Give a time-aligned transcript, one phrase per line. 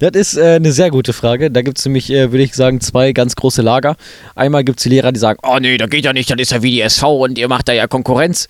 [0.00, 1.52] Das ist äh, eine sehr gute Frage.
[1.52, 3.94] Da gibt es nämlich, äh, würde ich sagen, zwei ganz große Lager.
[4.34, 6.50] Einmal gibt es die Lehrer, die sagen, oh nee, das geht ja nicht, das ist
[6.50, 8.48] ja wie die SV und ihr macht da ja Konkurrenz.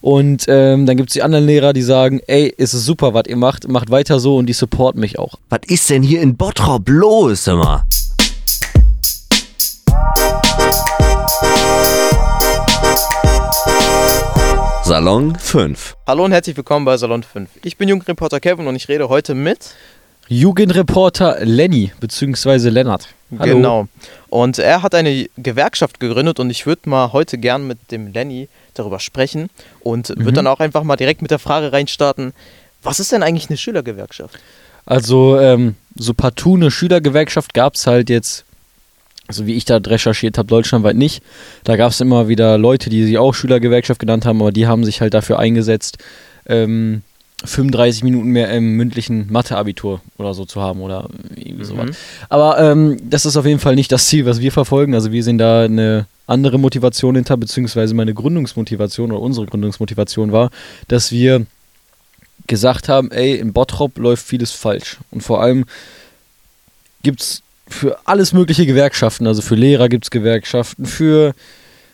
[0.00, 3.24] Und ähm, dann gibt es die anderen Lehrer, die sagen, ey, ist es super, was
[3.26, 5.34] ihr macht, macht weiter so und die supporten mich auch.
[5.48, 7.84] Was ist denn hier in Bottrop los, immer?
[14.84, 15.96] Salon 5.
[16.06, 17.50] Hallo und herzlich willkommen bei Salon 5.
[17.64, 19.74] Ich bin Jugendreporter Kevin und ich rede heute mit.
[20.28, 23.08] Jugendreporter Lenny, beziehungsweise Lennart.
[23.38, 23.56] Hallo.
[23.56, 23.88] Genau.
[24.28, 28.48] Und er hat eine Gewerkschaft gegründet und ich würde mal heute gern mit dem Lenny
[28.74, 29.50] darüber sprechen
[29.80, 30.24] und mhm.
[30.24, 32.32] würde dann auch einfach mal direkt mit der Frage reinstarten:
[32.82, 34.38] Was ist denn eigentlich eine Schülergewerkschaft?
[34.86, 38.44] Also, ähm, so partout eine Schülergewerkschaft gab es halt jetzt
[39.26, 41.22] also wie ich da recherchiert habe, deutschlandweit nicht.
[41.64, 44.84] Da gab es immer wieder Leute, die sich auch Schülergewerkschaft genannt haben, aber die haben
[44.84, 45.98] sich halt dafür eingesetzt,
[46.46, 47.02] ähm,
[47.44, 51.64] 35 Minuten mehr im mündlichen Mathe-Abitur oder so zu haben oder irgendwie mhm.
[51.64, 51.96] sowas.
[52.28, 54.94] Aber ähm, das ist auf jeden Fall nicht das Ziel, was wir verfolgen.
[54.94, 60.50] Also wir sehen da eine andere Motivation hinter, beziehungsweise meine Gründungsmotivation oder unsere Gründungsmotivation war,
[60.88, 61.46] dass wir
[62.46, 64.98] gesagt haben, ey, in Bottrop läuft vieles falsch.
[65.10, 65.64] Und vor allem
[67.02, 69.26] gibt es für alles mögliche Gewerkschaften.
[69.26, 71.34] Also für Lehrer gibt es Gewerkschaften, für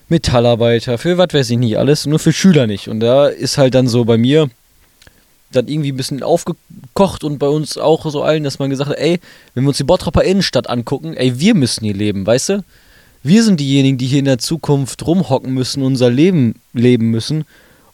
[0.09, 2.89] Metallarbeiter, für was weiß ich nicht alles, nur für Schüler nicht.
[2.89, 4.51] Und da ist halt dann so bei mir
[5.53, 8.98] dann irgendwie ein bisschen aufgekocht und bei uns auch so allen, dass man gesagt hat,
[8.98, 9.20] ey,
[9.55, 12.65] wenn wir uns die Bottroper Innenstadt angucken, ey, wir müssen hier leben, weißt du?
[13.23, 17.45] Wir sind diejenigen, die hier in der Zukunft rumhocken müssen, unser Leben leben müssen.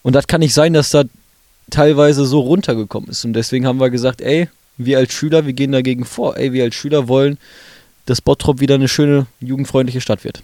[0.02, 1.06] Und das kann nicht sein, dass das
[1.70, 3.24] teilweise so runtergekommen ist.
[3.24, 6.36] Und deswegen haben wir gesagt, ey, wir als Schüler, wir gehen dagegen vor.
[6.36, 7.38] Ey, wir als Schüler wollen,
[8.04, 10.42] dass Bottrop wieder eine schöne, jugendfreundliche Stadt wird.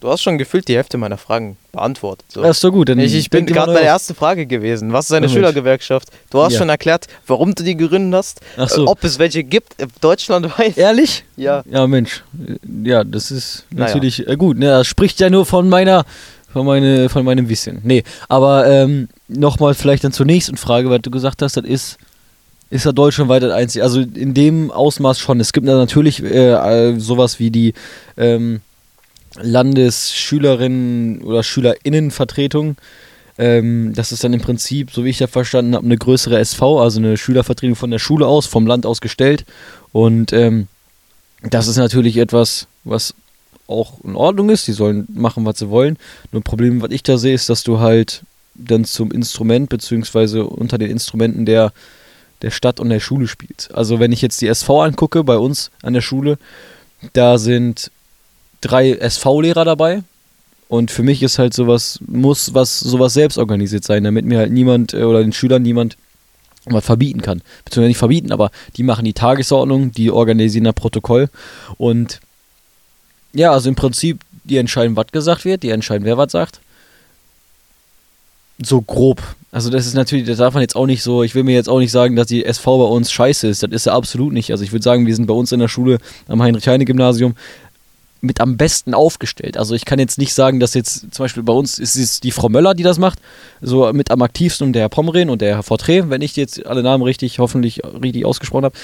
[0.00, 2.26] Du hast schon gefühlt die Hälfte meiner Fragen beantwortet.
[2.28, 2.40] So.
[2.40, 2.88] Das ist so gut.
[2.88, 4.92] ich, ich bin gerade bei der ersten Frage gewesen.
[4.92, 6.08] Was ist eine oh, Schülergewerkschaft?
[6.30, 6.60] Du hast ja.
[6.60, 8.86] schon erklärt, warum du die gegründet hast, Ach so.
[8.86, 10.78] ob es welche gibt, deutschlandweit.
[10.78, 11.24] Ehrlich?
[11.36, 11.64] Ja.
[11.68, 12.22] Ja, Mensch.
[12.84, 14.30] Ja, das ist natürlich naja.
[14.32, 14.58] Äh, gut.
[14.58, 14.66] Ne?
[14.66, 16.04] Das spricht ja nur von meiner,
[16.52, 17.80] von, meine, von meinem Wissen.
[17.82, 21.98] Nee, aber ähm, nochmal vielleicht dann zur nächsten Frage, weil du gesagt hast, das ist
[22.70, 23.82] ist ja deutschlandweit das einzige.
[23.82, 25.40] Also in dem Ausmaß schon.
[25.40, 27.72] Es gibt natürlich äh, sowas wie die
[28.18, 28.60] ähm,
[29.36, 32.76] Landesschülerinnen oder Schülerinnenvertretung.
[33.38, 36.80] Ähm, das ist dann im Prinzip, so wie ich das verstanden habe, eine größere SV,
[36.80, 39.44] also eine Schülervertretung von der Schule aus, vom Land aus gestellt.
[39.92, 40.66] Und ähm,
[41.42, 43.14] das ist natürlich etwas, was
[43.68, 44.66] auch in Ordnung ist.
[44.66, 45.98] Die sollen machen, was sie wollen.
[46.32, 48.22] Nur ein Problem, was ich da sehe, ist, dass du halt
[48.54, 51.72] dann zum Instrument, beziehungsweise unter den Instrumenten der
[52.42, 53.68] der Stadt und der Schule spielt.
[53.72, 56.38] Also wenn ich jetzt die SV angucke, bei uns an der Schule,
[57.12, 57.90] da sind
[58.60, 60.02] drei SV-Lehrer dabei.
[60.68, 64.52] Und für mich ist halt sowas, muss was sowas selbst organisiert sein, damit mir halt
[64.52, 65.96] niemand äh, oder den Schülern niemand
[66.66, 67.42] was verbieten kann.
[67.64, 71.30] Beziehungsweise nicht verbieten, aber die machen die Tagesordnung, die organisieren das Protokoll.
[71.78, 72.20] Und
[73.32, 76.60] ja, also im Prinzip, die entscheiden, was gesagt wird, die entscheiden, wer was sagt.
[78.62, 79.22] So grob.
[79.52, 81.68] Also das ist natürlich, das darf man jetzt auch nicht so, ich will mir jetzt
[81.68, 83.62] auch nicht sagen, dass die SV bei uns scheiße ist.
[83.62, 84.50] Das ist ja absolut nicht.
[84.50, 87.34] Also ich würde sagen, wir sind bei uns in der Schule am Heinrich-Heine-Gymnasium
[88.20, 89.56] mit am besten aufgestellt.
[89.56, 92.30] Also ich kann jetzt nicht sagen, dass jetzt zum Beispiel bei uns ist es die
[92.30, 93.18] Frau Möller, die das macht,
[93.60, 96.66] so mit am aktivsten und der Herr Pommerin und der Herr Fortré, wenn ich jetzt
[96.66, 98.78] alle Namen richtig, hoffentlich richtig ausgesprochen habe.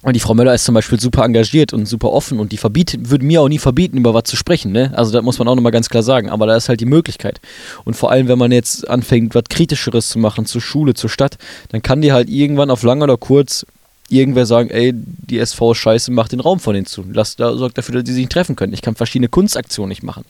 [0.00, 3.10] Und die Frau Möller ist zum Beispiel super engagiert und super offen und die verbietet,
[3.10, 4.92] würde mir auch nie verbieten, über was zu sprechen, ne?
[4.94, 6.30] Also das muss man auch nochmal ganz klar sagen.
[6.30, 7.40] Aber da ist halt die Möglichkeit.
[7.84, 11.36] Und vor allem, wenn man jetzt anfängt, was Kritischeres zu machen, zur Schule, zur Stadt,
[11.70, 13.66] dann kann die halt irgendwann auf lang oder kurz
[14.08, 17.04] irgendwer sagen, ey, die SV ist scheiße, mach den Raum von denen zu.
[17.12, 18.72] Lass, da, sorgt dafür, dass die sich nicht treffen können.
[18.72, 20.24] Ich kann verschiedene Kunstaktionen nicht machen.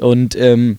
[0.00, 0.78] Und ähm,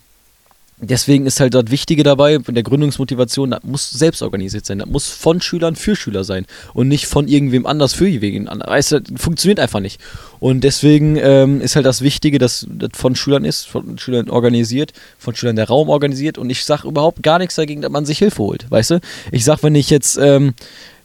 [0.79, 4.77] Deswegen ist halt das Wichtige dabei, in der Gründungsmotivation, das muss selbst organisiert sein.
[4.77, 6.45] Das muss von Schülern für Schüler sein
[6.75, 8.71] und nicht von irgendwem anders für jeden anderen.
[8.71, 9.99] Weißt du, das funktioniert einfach nicht.
[10.39, 14.93] Und deswegen ähm, ist halt das Wichtige, dass das von Schülern ist, von Schülern organisiert,
[15.17, 16.37] von Schülern der Raum organisiert.
[16.37, 18.69] Und ich sage überhaupt gar nichts dagegen, dass man sich Hilfe holt.
[18.69, 18.99] Weißt du?
[19.31, 20.53] Ich sag, wenn ich jetzt ähm,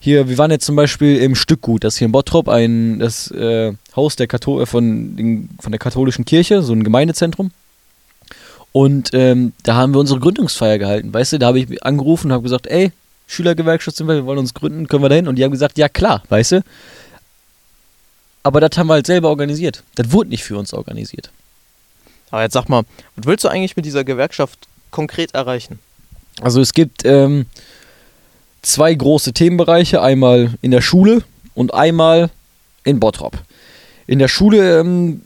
[0.01, 3.73] hier, wir waren jetzt zum Beispiel im Stückgut, das hier in Bottrop, ein, das äh,
[3.97, 7.53] Haus der Kathol von, den, von der katholischen Kirche, so ein Gemeindezentrum.
[8.73, 11.13] Und ähm, da haben wir unsere Gründungsfeier gehalten.
[11.13, 12.91] Weißt du, da habe ich angerufen und habe gesagt, ey,
[13.27, 15.29] Schülergewerkschaft sind wir, wir wollen uns gründen, können wir da hin?
[15.29, 16.65] Und die haben gesagt, ja klar, weißt du.
[18.43, 19.83] Aber das haben wir halt selber organisiert.
[19.95, 21.31] Das wurde nicht für uns organisiert.
[22.31, 22.83] Aber jetzt sag mal,
[23.17, 24.59] was willst du eigentlich mit dieser Gewerkschaft
[24.91, 25.79] konkret erreichen?
[26.41, 27.47] Also es gibt ähm,
[28.63, 31.23] zwei große Themenbereiche, einmal in der Schule
[31.55, 32.31] und einmal
[32.85, 33.39] in Bottrop.
[34.13, 35.23] In der Schule ähm,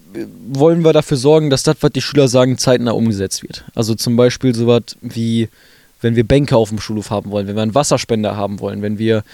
[0.48, 3.64] wollen wir dafür sorgen, dass das, was die Schüler sagen, zeitnah umgesetzt wird.
[3.74, 5.48] Also zum Beispiel so was wie,
[6.00, 8.96] wenn wir Bänke auf dem Schulhof haben wollen, wenn wir einen Wasserspender haben wollen, wenn
[8.96, 9.24] wir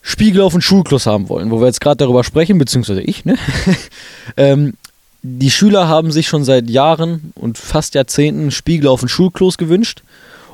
[0.00, 3.36] Spiegel auf den Schulklos haben wollen, wo wir jetzt gerade darüber sprechen, beziehungsweise ich, ne?
[4.36, 4.74] ähm,
[5.22, 10.04] die Schüler haben sich schon seit Jahren und fast Jahrzehnten Spiegel auf den Schulklos gewünscht.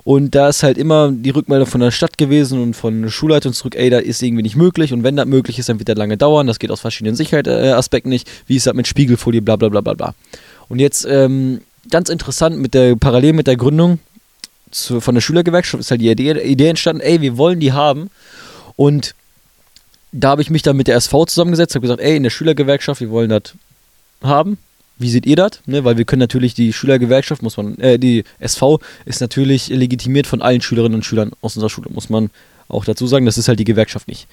[0.05, 3.55] Und da ist halt immer die Rückmeldung von der Stadt gewesen und von der Schulleitung
[3.55, 4.93] zurück, ey, da ist irgendwie nicht möglich.
[4.93, 6.47] Und wenn das möglich ist, dann wird das lange dauern.
[6.47, 8.31] Das geht aus verschiedenen Sicherheitsaspekten nicht.
[8.47, 10.15] Wie ist das mit Spiegelfolie, bla bla bla bla bla.
[10.69, 13.99] Und jetzt ähm, ganz interessant, mit der, parallel mit der Gründung
[14.71, 18.11] zu, von der Schülergewerkschaft ist halt die Idee, Idee entstanden, ey, wir wollen die haben.
[18.77, 19.15] Und
[20.13, 23.01] da habe ich mich dann mit der SV zusammengesetzt, habe gesagt, ey, in der Schülergewerkschaft,
[23.01, 23.55] wir wollen das
[24.23, 24.59] haben.
[24.99, 25.61] Wie seht ihr das?
[25.67, 30.27] Ne, weil wir können natürlich die Schülergewerkschaft, muss man, äh, die SV ist natürlich legitimiert
[30.27, 32.31] von allen Schülerinnen und Schülern aus unserer Schule, muss man
[32.69, 33.27] auch dazu sagen.
[33.27, 34.29] Das ist halt die Gewerkschaft nicht.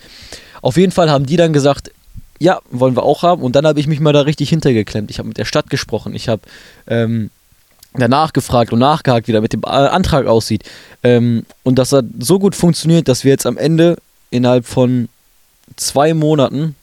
[0.61, 1.91] Auf jeden Fall haben die dann gesagt,
[2.39, 3.41] ja, wollen wir auch haben.
[3.41, 5.11] Und dann habe ich mich mal da richtig hintergeklemmt.
[5.11, 6.15] Ich habe mit der Stadt gesprochen.
[6.15, 6.41] Ich habe
[6.87, 7.29] ähm,
[7.93, 10.63] danach gefragt und nachgehakt, wie da mit dem Antrag aussieht.
[11.03, 13.97] Ähm, und das hat so gut funktioniert, dass wir jetzt am Ende
[14.29, 15.09] innerhalb von
[15.75, 16.75] zwei Monaten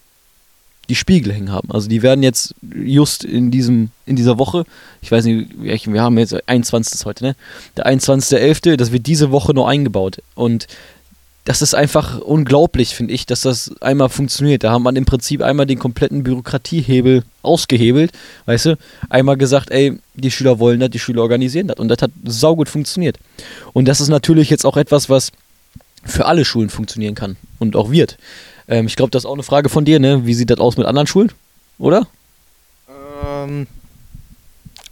[0.89, 1.71] die Spiegel hängen haben.
[1.71, 4.65] Also die werden jetzt just in diesem, in dieser Woche,
[5.03, 7.05] ich weiß nicht, wir haben jetzt 21.
[7.05, 7.37] heute, ne?
[7.77, 10.23] Der 21.11., das wird diese Woche noch eingebaut.
[10.35, 10.67] Und
[11.45, 14.65] das ist einfach unglaublich, finde ich, dass das einmal funktioniert.
[14.65, 18.13] Da haben man im Prinzip einmal den kompletten Bürokratiehebel ausgehebelt,
[18.45, 18.79] weißt du?
[19.09, 21.79] Einmal gesagt, ey, die Schüler wollen das, die Schüler organisieren das.
[21.79, 23.19] Und das hat saugut funktioniert.
[23.73, 25.33] Und das ist natürlich jetzt auch etwas, was
[26.05, 28.19] für alle Schulen funktionieren kann und auch wird.
[28.69, 30.27] Ähm, ich glaube, das ist auch eine Frage von dir, ne?
[30.27, 31.33] Wie sieht das aus mit anderen Schulen?
[31.79, 32.07] Oder?
[33.25, 33.67] Ähm,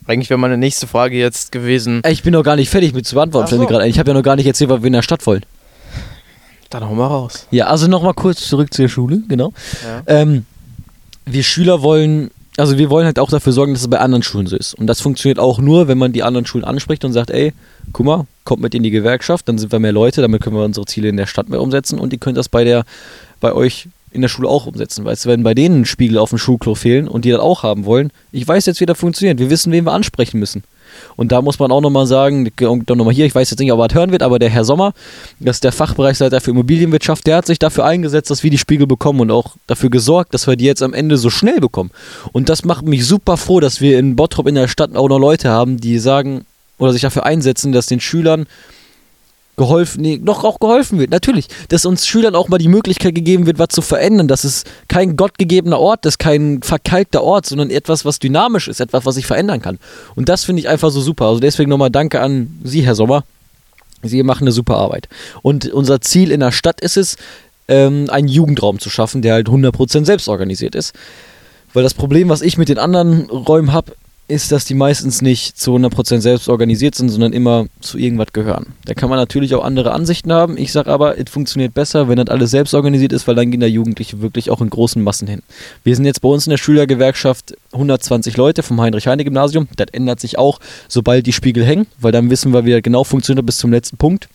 [0.07, 2.03] eigentlich wäre meine nächste Frage jetzt gewesen.
[2.09, 3.67] Ich bin noch gar nicht fertig mit zu beantworten, so.
[3.67, 3.87] gerade.
[3.89, 5.45] Ich habe ja noch gar nicht erzählt, was wir in der Stadt wollen.
[6.71, 7.47] Dann hau mal raus.
[7.51, 9.53] Ja, also nochmal kurz zurück zur Schule, genau.
[9.85, 10.03] Ja.
[10.07, 10.47] Ähm,
[11.25, 14.47] wir Schüler wollen, also wir wollen halt auch dafür sorgen, dass es bei anderen Schulen
[14.47, 14.75] so ist.
[14.75, 17.53] Und das funktioniert auch nur, wenn man die anderen Schulen anspricht und sagt, ey,
[17.93, 20.65] guck mal, kommt mit in die Gewerkschaft, dann sind wir mehr Leute, damit können wir
[20.65, 22.85] unsere Ziele in der Stadt mehr umsetzen und die könnt das bei der,
[23.41, 25.05] bei euch in der Schule auch umsetzen.
[25.05, 27.85] Weißt du, wenn bei denen Spiegel auf dem Schulklo fehlen und die das auch haben
[27.85, 29.39] wollen, ich weiß jetzt, wie das funktioniert.
[29.39, 30.65] Wir wissen, wen wir ansprechen müssen.
[31.17, 33.95] Und da muss man auch nochmal sagen, nochmal hier, ich weiß jetzt nicht, ob er
[33.95, 34.93] hören wird, aber der Herr Sommer,
[35.41, 38.87] das ist der Fachbereichsleiter für Immobilienwirtschaft, der hat sich dafür eingesetzt, dass wir die Spiegel
[38.87, 41.91] bekommen und auch dafür gesorgt, dass wir die jetzt am Ende so schnell bekommen.
[42.33, 45.19] Und das macht mich super froh, dass wir in Bottrop in der Stadt auch noch
[45.19, 46.45] Leute haben, die sagen
[46.79, 48.47] oder sich dafür einsetzen, dass den Schülern
[49.57, 51.49] geholfen, nee, noch auch geholfen wird, natürlich.
[51.69, 54.29] Dass uns Schülern auch mal die Möglichkeit gegeben wird, was zu verändern.
[54.29, 59.07] Das ist kein gottgegebener Ort, ist kein verkalkter Ort, sondern etwas, was dynamisch ist, etwas,
[59.07, 59.79] was sich verändern kann.
[60.15, 61.27] Und das finde ich einfach so super.
[61.27, 63.25] Also deswegen nochmal Danke an Sie, Herr Sommer.
[64.03, 65.09] Sie machen eine super Arbeit.
[65.43, 67.17] Und unser Ziel in der Stadt ist es,
[67.69, 70.95] ähm, einen Jugendraum zu schaffen, der halt 100% selbst organisiert ist.
[71.73, 73.93] Weil das Problem, was ich mit den anderen Räumen habe,
[74.29, 78.75] ist, dass die meistens nicht zu 100% selbst organisiert sind, sondern immer zu irgendwas gehören.
[78.85, 80.59] Da kann man natürlich auch andere Ansichten haben.
[80.59, 83.61] Ich sage aber, es funktioniert besser, wenn das alles selbst organisiert ist, weil dann gehen
[83.61, 85.43] da Jugendliche wirklich auch in großen Massen hin.
[85.85, 89.69] Wir sind jetzt bei uns in der Schülergewerkschaft 120 Leute vom Heinrich-Heine-Gymnasium.
[89.77, 90.59] Das ändert sich auch,
[90.89, 93.97] sobald die Spiegel hängen, weil dann wissen wir, wie das genau funktioniert bis zum letzten
[93.97, 94.29] Punkt.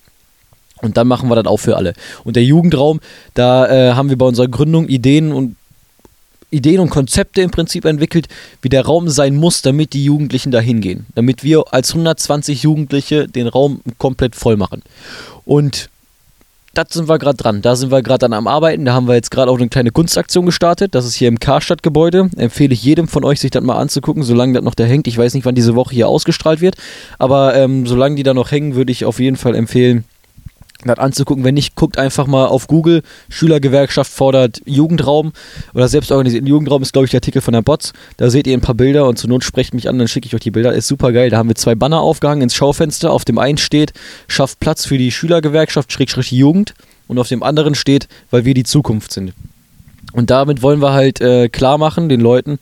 [0.82, 1.94] Und dann machen wir das auch für alle.
[2.24, 3.02] Und der Jugendraum,
[3.34, 5.56] da äh, haben wir bei unserer Gründung Ideen und
[6.52, 8.28] Ideen und Konzepte im Prinzip entwickelt,
[8.62, 11.06] wie der Raum sein muss, damit die Jugendlichen da hingehen.
[11.16, 14.84] Damit wir als 120 Jugendliche den Raum komplett voll machen.
[15.46, 15.90] Und
[16.74, 17.62] das sind wir gerade dran.
[17.62, 18.86] Da sind wir gerade am Arbeiten.
[18.86, 20.96] Da haben wir jetzt gerade auch eine kleine Kunstaktion gestartet.
[20.96, 22.30] Das ist hier im Karstadtgebäude.
[22.38, 25.08] Empfehle ich jedem von euch, sich das mal anzugucken, solange das noch da hängt.
[25.08, 26.76] Ich weiß nicht, wann diese Woche hier ausgestrahlt wird.
[27.20, 30.06] Aber ähm, solange die da noch hängen, würde ich auf jeden Fall empfehlen,
[30.88, 31.44] das anzugucken.
[31.44, 33.04] Wenn nicht, guckt einfach mal auf Google.
[33.30, 35.34] Schülergewerkschaft fordert Jugendraum
[35.74, 37.94] oder selbstorganisierten Jugendraum ist, glaube ich, der Artikel von der Bots.
[38.18, 40.36] Da seht ihr ein paar Bilder und zur Not sprecht mich an, dann schicke ich
[40.36, 40.74] euch die Bilder.
[40.74, 41.30] Ist super geil.
[41.30, 43.12] Da haben wir zwei Banner aufgehangen ins Schaufenster.
[43.12, 43.94] Auf dem einen steht,
[44.28, 46.74] schafft Platz für die Schülergewerkschaft, Schrägstrich Jugend.
[47.08, 49.34] Und auf dem anderen steht, weil wir die Zukunft sind.
[50.14, 52.60] Und damit wollen wir halt äh, klar machen den Leuten,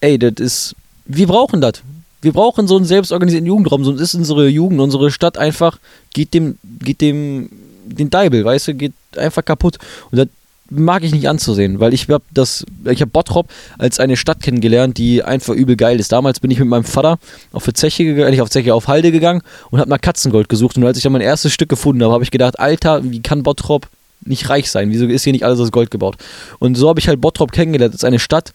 [0.00, 0.76] ey, das ist,
[1.06, 1.82] wir brauchen das.
[2.20, 5.78] Wir brauchen so einen selbstorganisierten Jugendraum, sonst ist unsere Jugend, unsere Stadt einfach,
[6.14, 7.48] geht dem, geht dem,
[7.94, 9.78] den Deibel, weißt du, geht einfach kaputt.
[10.10, 10.28] Und das
[10.70, 14.96] mag ich nicht anzusehen, weil ich habe das, ich habe Bottrop als eine Stadt kennengelernt,
[14.96, 16.12] die einfach übel geil ist.
[16.12, 17.18] Damals bin ich mit meinem Vater
[17.52, 20.76] auf eine Zeche gegangen, nicht auf Zeche, auf Halde gegangen und habe nach Katzengold gesucht.
[20.76, 23.42] Und als ich dann mein erstes Stück gefunden habe, habe ich gedacht, Alter, wie kann
[23.42, 23.86] Bottrop
[24.24, 24.90] nicht reich sein?
[24.90, 26.16] Wieso ist hier nicht alles aus Gold gebaut?
[26.58, 28.52] Und so habe ich halt Bottrop kennengelernt als eine Stadt,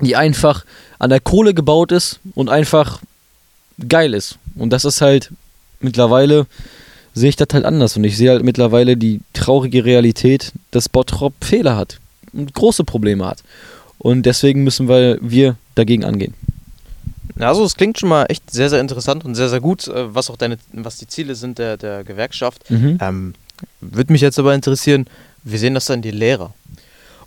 [0.00, 0.64] die einfach
[0.98, 3.00] an der Kohle gebaut ist und einfach
[3.88, 4.38] geil ist.
[4.54, 5.30] Und das ist halt
[5.80, 6.46] mittlerweile
[7.14, 11.32] sehe ich das halt anders und ich sehe halt mittlerweile die traurige Realität, dass Bottrop
[11.42, 11.98] Fehler hat
[12.32, 13.42] und große Probleme hat.
[13.98, 16.34] Und deswegen müssen wir, wir dagegen angehen.
[17.38, 20.30] Also es klingt schon mal echt sehr, sehr interessant und sehr, sehr gut, äh, was
[20.30, 22.70] auch deine, was die Ziele sind der, der Gewerkschaft.
[22.70, 22.98] Mhm.
[23.00, 23.34] Ähm,
[23.80, 25.06] Würde mich jetzt aber interessieren,
[25.42, 26.54] wie sehen das dann die Lehrer?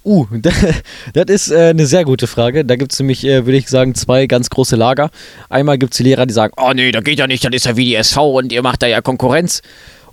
[0.07, 0.25] Uh,
[1.13, 2.63] das ist äh, eine sehr gute Frage.
[2.63, 5.11] Da gibt es nämlich, äh, würde ich sagen, zwei ganz große Lager.
[5.49, 7.65] Einmal gibt es die Lehrer, die sagen, oh nee, das geht ja nicht, das ist
[7.65, 9.61] ja wie die SV und ihr macht da ja Konkurrenz.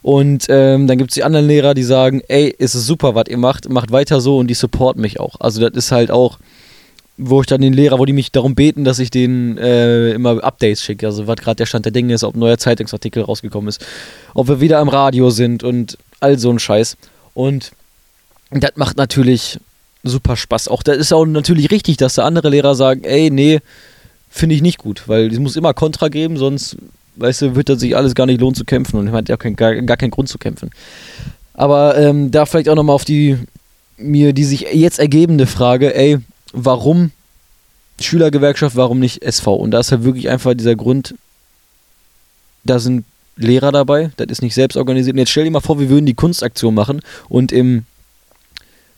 [0.03, 3.27] Und ähm, dann gibt es die anderen Lehrer, die sagen, ey, ist es super, was
[3.29, 5.37] ihr macht, macht weiter so und die supporten mich auch.
[5.39, 6.41] Also das ist halt auch,
[7.17, 10.43] wo ich dann den Lehrer, wo die mich darum beten, dass ich denen äh, immer
[10.43, 11.07] Updates schicke.
[11.07, 13.87] Also was gerade der Stand der Dinge ist, ob ein neuer Zeitungsartikel rausgekommen ist,
[14.35, 16.97] ob wir wieder am Radio sind und all so ein Scheiß.
[17.33, 17.71] Und
[18.51, 19.61] das macht natürlich
[20.05, 20.69] super Spaß.
[20.69, 23.61] Auch das ist auch natürlich richtig, dass da andere Lehrer sagen, ey, nee,
[24.31, 26.77] finde ich nicht gut, weil es muss immer Kontra geben, sonst
[27.17, 29.37] weißt du, wird das sich alles gar nicht lohnen zu kämpfen und man hat ja
[29.37, 30.71] gar, gar keinen Grund zu kämpfen.
[31.55, 33.39] Aber ähm, da vielleicht auch nochmal auf die
[33.97, 36.19] mir die sich jetzt ergebende Frage, ey,
[36.53, 37.13] warum
[38.01, 39.55] Schülergewerkschaft, warum nicht SV?
[39.55, 41.15] Und da ist halt wirklich einfach dieser Grund,
[42.65, 43.05] da sind
[43.37, 45.15] Lehrer dabei, das ist nicht selbst organisiert.
[45.15, 47.85] Und jetzt stell dir mal vor, wir würden die Kunstaktion machen und im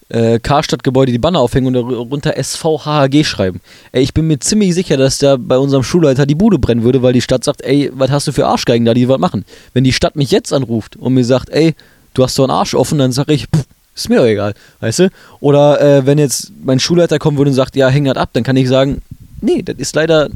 [0.09, 3.61] äh, Karstadt-Gebäude die Banner aufhängen und darunter SVHHG schreiben.
[3.93, 7.03] Ey, ich bin mir ziemlich sicher, dass da bei unserem Schulleiter die Bude brennen würde,
[7.03, 9.45] weil die Stadt sagt, ey, was hast du für Arschgeigen da, die was machen?
[9.73, 11.75] Wenn die Stadt mich jetzt anruft und mir sagt, ey,
[12.15, 14.99] du hast so einen Arsch offen, dann sage ich, pff, ist mir doch egal, weißt
[15.01, 15.11] du?
[15.41, 18.45] Oder äh, wenn jetzt mein Schulleiter kommen würde und sagt, ja, häng das ab, dann
[18.45, 19.03] kann ich sagen,
[19.41, 20.29] nee, das ist leider,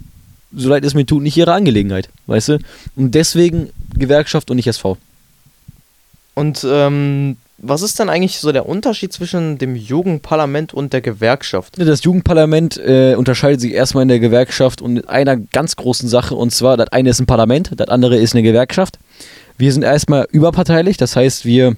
[0.55, 2.59] so leid es mir tut, nicht ihre Angelegenheit, weißt du?
[2.97, 4.97] Und deswegen Gewerkschaft und nicht SV.
[6.35, 11.75] Und ähm, was ist dann eigentlich so der Unterschied zwischen dem Jugendparlament und der Gewerkschaft?
[11.79, 16.35] Das Jugendparlament äh, unterscheidet sich erstmal in der Gewerkschaft und in einer ganz großen Sache
[16.35, 18.99] und zwar, das eine ist ein Parlament, das andere ist eine Gewerkschaft.
[19.59, 21.77] Wir sind erstmal überparteilich, das heißt, wir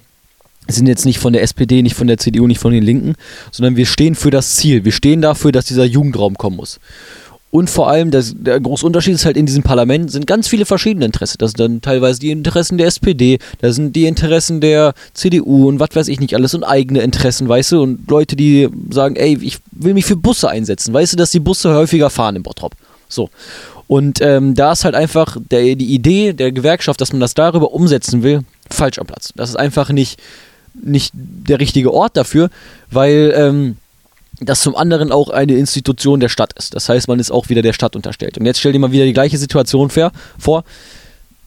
[0.69, 3.15] sind jetzt nicht von der SPD, nicht von der CDU, nicht von den Linken,
[3.51, 4.85] sondern wir stehen für das Ziel.
[4.85, 6.79] Wir stehen dafür, dass dieser Jugendraum kommen muss.
[7.53, 10.65] Und vor allem, das, der große Unterschied ist halt in diesem Parlament, sind ganz viele
[10.65, 11.37] verschiedene Interessen.
[11.37, 15.79] Das sind dann teilweise die Interessen der SPD, da sind die Interessen der CDU und
[15.79, 17.83] was weiß ich nicht alles und eigene Interessen, weißt du?
[17.83, 21.39] Und Leute, die sagen, ey, ich will mich für Busse einsetzen, weißt du, dass die
[21.39, 22.73] Busse häufiger fahren im Bottrop.
[23.07, 23.29] So.
[23.85, 27.71] Und ähm, da ist halt einfach der, die Idee der Gewerkschaft, dass man das darüber
[27.71, 29.31] umsetzen will, falsch am Platz.
[29.35, 30.19] Das ist einfach nicht,
[30.73, 32.49] nicht der richtige Ort dafür,
[32.89, 33.77] weil ähm,
[34.39, 36.75] das zum anderen auch eine Institution der Stadt ist.
[36.75, 38.37] Das heißt, man ist auch wieder der Stadt unterstellt.
[38.37, 40.63] Und jetzt stell dir mal wieder die gleiche Situation vor.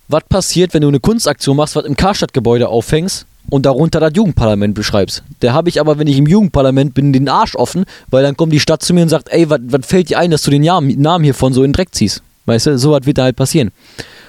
[0.08, 4.74] Was passiert, wenn du eine Kunstaktion machst, was im Karstadtgebäude aufhängst und darunter das Jugendparlament
[4.74, 5.24] beschreibst?
[5.40, 8.52] Da habe ich aber, wenn ich im Jugendparlament bin, den Arsch offen, weil dann kommt
[8.52, 11.24] die Stadt zu mir und sagt, ey, was fällt dir ein, dass du den Namen
[11.24, 12.22] hiervon so in den Dreck ziehst?
[12.44, 13.72] Weißt du, so was wird da halt passieren.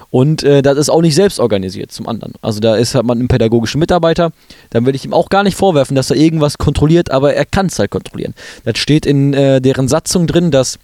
[0.09, 2.33] Und äh, das ist auch nicht selbst organisiert zum anderen.
[2.41, 4.31] Also da ist halt man ein pädagogischer Mitarbeiter.
[4.69, 7.65] Dann will ich ihm auch gar nicht vorwerfen, dass er irgendwas kontrolliert, aber er kann
[7.65, 8.33] es halt kontrollieren.
[8.63, 10.79] Das steht in äh, deren Satzung drin, dass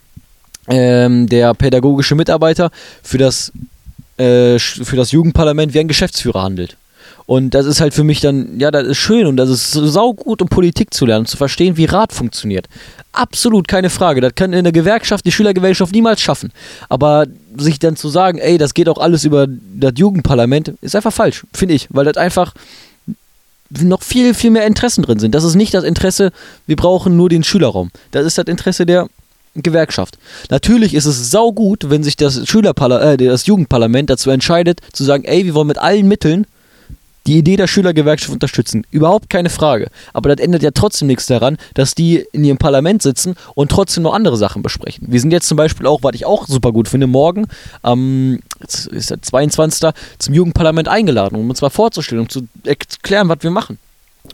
[0.68, 2.70] ähm, der pädagogische Mitarbeiter
[3.02, 3.52] für das,
[4.18, 6.78] äh, für das Jugendparlament wie ein Geschäftsführer handelt.
[7.26, 10.42] Und das ist halt für mich dann, ja, das ist schön und das ist saugut,
[10.42, 12.68] um Politik zu lernen, zu verstehen, wie Rat funktioniert.
[13.14, 14.20] Absolut keine Frage.
[14.20, 16.52] Das kann in der Gewerkschaft, die Schülergewerkschaft niemals schaffen.
[16.90, 17.26] Aber
[17.58, 21.46] sich dann zu sagen, ey, das geht auch alles über das Jugendparlament, ist einfach falsch,
[21.54, 22.54] finde ich, weil das einfach
[23.70, 25.34] noch viel, viel mehr Interessen drin sind.
[25.34, 26.32] Das ist nicht das Interesse,
[26.68, 27.92] wir brauchen nur den Schülerraum.
[28.12, 29.08] Das ist das Interesse der
[29.56, 30.18] Gewerkschaft.
[30.50, 35.26] Natürlich ist es saugut, wenn sich das Schülerparla äh, das Jugendparlament dazu entscheidet, zu sagen,
[35.26, 36.46] ey, wir wollen mit allen Mitteln
[37.28, 38.86] die Idee der Schülergewerkschaft unterstützen.
[38.92, 39.88] Überhaupt keine Frage.
[40.14, 44.04] Aber das ändert ja trotzdem nichts daran, dass die in ihrem Parlament sitzen und trotzdem
[44.04, 45.08] noch andere Sachen besprechen.
[45.10, 47.48] Wir sind jetzt zum Beispiel auch, was ich auch super gut finde, morgen
[47.82, 48.40] am ähm,
[48.92, 49.92] ist der 22.
[50.20, 53.78] zum Jugendparlament eingeladen, um uns mal vorzustellen, um zu erklären, was wir machen.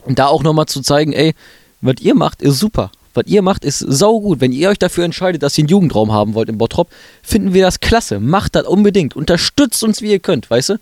[0.05, 1.33] Und da auch nochmal zu zeigen, ey,
[1.81, 2.91] was ihr macht, ist super.
[3.13, 4.39] Was ihr macht, ist saugut.
[4.41, 6.89] Wenn ihr euch dafür entscheidet, dass ihr einen Jugendraum haben wollt im Bottrop,
[7.23, 8.19] finden wir das klasse.
[8.19, 9.15] Macht das unbedingt.
[9.15, 10.79] Unterstützt uns, wie ihr könnt, weißt du?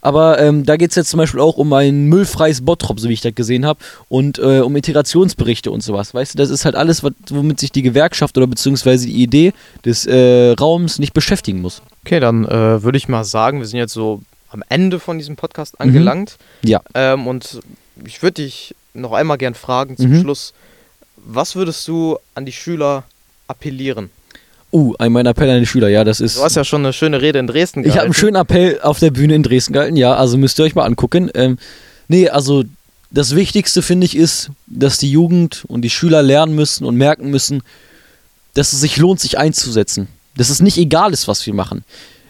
[0.00, 3.14] Aber ähm, da geht es jetzt zum Beispiel auch um ein müllfreies Bottrop, so wie
[3.14, 6.12] ich das gesehen habe, und äh, um Integrationsberichte und sowas.
[6.12, 9.52] Weißt du, das ist halt alles, womit sich die Gewerkschaft oder beziehungsweise die Idee
[9.84, 11.82] des äh, Raums nicht beschäftigen muss.
[12.04, 15.36] Okay, dann äh, würde ich mal sagen, wir sind jetzt so am Ende von diesem
[15.36, 15.86] Podcast mhm.
[15.86, 16.36] angelangt.
[16.62, 16.68] Mhm.
[16.68, 16.80] Ja.
[16.94, 17.60] Ähm, und
[18.04, 20.20] ich würde dich noch einmal gern fragen zum mhm.
[20.20, 20.54] Schluss,
[21.24, 23.04] was würdest du an die Schüler
[23.48, 24.10] appellieren?
[24.72, 26.36] Uh, ein mein Appell an die Schüler, ja, das ist.
[26.36, 27.88] Du hast ja schon eine schöne Rede in Dresden gehalten.
[27.88, 30.64] Ich habe einen schönen Appell auf der Bühne in Dresden gehalten, ja, also müsst ihr
[30.64, 31.30] euch mal angucken.
[31.34, 31.58] Ähm,
[32.08, 32.64] nee, also
[33.10, 37.30] das Wichtigste finde ich ist, dass die Jugend und die Schüler lernen müssen und merken
[37.30, 37.62] müssen,
[38.54, 40.08] dass es sich lohnt, sich einzusetzen.
[40.36, 41.84] Dass es nicht egal ist, was wir machen.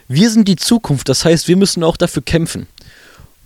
[0.08, 2.66] Wir sind die Zukunft, das heißt, wir müssen auch dafür kämpfen.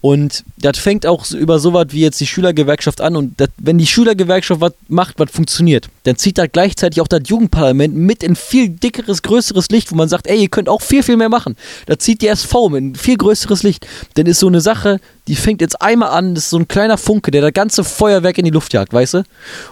[0.00, 3.16] Und das fängt auch so über sowas wie jetzt die Schülergewerkschaft an.
[3.16, 7.22] Und dat, wenn die Schülergewerkschaft was macht, was funktioniert, dann zieht da gleichzeitig auch das
[7.26, 11.02] Jugendparlament mit in viel dickeres, größeres Licht, wo man sagt, ey, ihr könnt auch viel,
[11.02, 11.56] viel mehr machen.
[11.86, 13.88] Da zieht die SV mit ein viel größeres Licht.
[14.16, 16.96] Denn ist so eine Sache, die fängt jetzt einmal an, das ist so ein kleiner
[16.96, 19.24] Funke, der das ganze Feuerwerk in die Luft jagt, weißt du?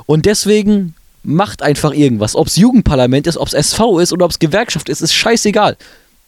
[0.07, 2.35] Und deswegen macht einfach irgendwas.
[2.35, 5.77] Ob es Jugendparlament ist, ob es SV ist oder ob es Gewerkschaft ist, ist scheißegal.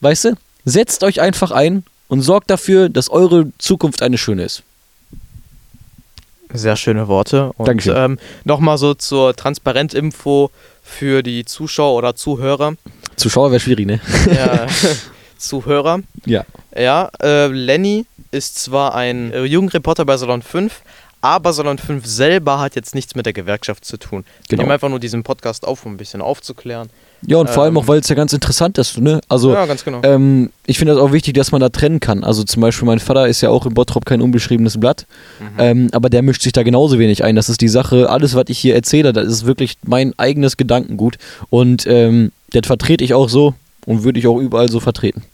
[0.01, 0.37] Weißt du?
[0.65, 4.63] Setzt euch einfach ein und sorgt dafür, dass eure Zukunft eine schöne ist.
[6.53, 7.53] Sehr schöne Worte.
[7.59, 7.95] Und Dankeschön.
[7.97, 10.51] ähm, nochmal so zur Transparentinfo
[10.83, 12.75] für die Zuschauer oder Zuhörer.
[13.17, 14.01] Zuschauer wäre schwierig, ne?
[14.35, 14.67] Ja,
[15.39, 16.01] Zuhörer.
[16.25, 16.45] Ja.
[16.77, 20.81] Ja, äh, Lenny ist zwar ein Jugendreporter bei Salon 5,
[21.21, 24.25] aber Salon 5 selber hat jetzt nichts mit der Gewerkschaft zu tun.
[24.25, 24.63] Wir Genau.
[24.63, 26.91] nehmen einfach nur diesen Podcast auf, um ein bisschen aufzuklären.
[27.27, 29.21] Ja, und vor allem Ähm, auch, weil es ja ganz interessant ist, ne?
[29.29, 30.01] Also, ja, ganz genau.
[30.05, 32.23] ähm, ich finde das auch wichtig, dass man da trennen kann.
[32.23, 35.05] Also zum Beispiel, mein Vater ist ja auch in Bottrop kein unbeschriebenes Blatt,
[35.41, 35.47] Mhm.
[35.59, 37.35] ähm, aber der mischt sich da genauso wenig ein.
[37.35, 41.19] Das ist die Sache, alles, was ich hier erzähle, das ist wirklich mein eigenes Gedankengut
[41.51, 45.25] und ähm, das vertrete ich auch so und würde ich auch überall so vertreten.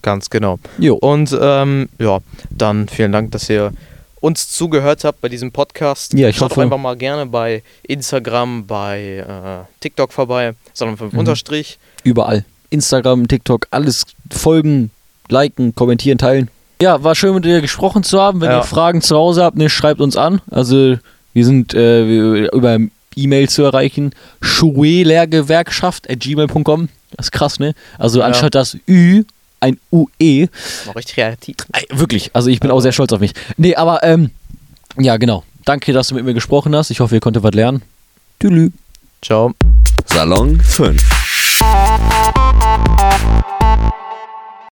[0.00, 0.58] Ganz genau.
[0.78, 0.94] Jo.
[0.94, 2.18] Und ähm, ja,
[2.50, 3.72] dann vielen Dank, dass ihr
[4.20, 6.12] uns zugehört habt bei diesem Podcast.
[6.14, 11.12] Ja, ich Schaut hoffe- einfach mal gerne bei Instagram, bei äh, TikTok vorbei, Salon 5
[11.12, 11.18] Mhm.
[11.20, 11.78] Unterstrich.
[12.04, 12.44] Überall.
[12.70, 14.90] Instagram, TikTok, alles folgen,
[15.28, 16.48] liken, kommentieren, teilen.
[16.82, 18.40] Ja, war schön mit dir gesprochen zu haben.
[18.40, 18.58] Wenn Ja.
[18.58, 20.40] ihr Fragen zu Hause habt, ne, schreibt uns an.
[20.50, 20.96] Also
[21.32, 22.78] wir sind äh, über
[23.16, 24.12] E-Mail zu erreichen.
[24.40, 26.88] Schuelergewerkschaft.gmail.com.
[27.16, 27.74] Das ist krass, ne?
[27.98, 28.26] Also Ja.
[28.26, 29.24] anstatt das Ü,
[29.60, 30.48] ein UE.
[30.86, 31.56] Noch richtig kreativ.
[31.72, 33.32] Ey, wirklich, also ich bin auch sehr stolz auf mich.
[33.56, 34.30] Nee, aber ähm,
[34.96, 35.44] ja, genau.
[35.64, 36.90] Danke, dass du mit mir gesprochen hast.
[36.90, 37.82] Ich hoffe, ihr konntet was lernen.
[38.40, 38.70] Tschüss.
[39.20, 39.52] Ciao.
[40.06, 41.02] Salon 5.